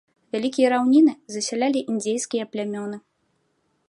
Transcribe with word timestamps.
Вялікія 0.35 0.67
раўніны 0.73 1.13
засялялі 1.35 1.79
індзейскія 1.95 2.47
плямёны. 2.53 2.97